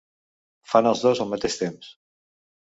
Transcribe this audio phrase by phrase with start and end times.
[0.71, 1.95] Fan els dos al mateix temps.